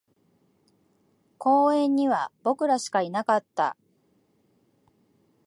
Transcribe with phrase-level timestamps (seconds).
[1.37, 3.77] 公園には僕らしかいなかった